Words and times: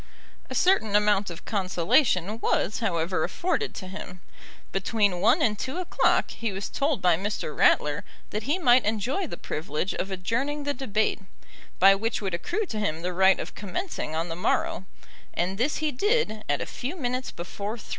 A 0.49 0.55
certain 0.55 0.95
amount 0.95 1.29
of 1.29 1.45
consolation 1.45 2.39
was, 2.39 2.79
however, 2.79 3.23
afforded 3.23 3.75
to 3.75 3.87
him. 3.87 4.19
Between 4.71 5.21
one 5.21 5.43
and 5.43 5.59
two 5.59 5.77
o'clock 5.77 6.31
he 6.31 6.51
was 6.51 6.69
told 6.69 7.03
by 7.03 7.15
Mr. 7.15 7.55
Ratler 7.55 8.03
that 8.31 8.41
he 8.49 8.57
might 8.57 8.83
enjoy 8.83 9.27
the 9.27 9.37
privilege 9.37 9.93
of 9.93 10.09
adjourning 10.09 10.63
the 10.63 10.73
debate, 10.73 11.19
by 11.77 11.93
which 11.93 12.19
would 12.19 12.33
accrue 12.33 12.65
to 12.65 12.79
him 12.79 13.03
the 13.03 13.13
right 13.13 13.39
of 13.39 13.53
commencing 13.53 14.15
on 14.15 14.27
the 14.27 14.35
morrow, 14.35 14.85
and 15.35 15.59
this 15.59 15.75
he 15.75 15.91
did 15.91 16.43
at 16.49 16.61
a 16.61 16.65
few 16.65 16.95
minutes 16.95 17.29
before 17.29 17.77
three. 17.77 17.89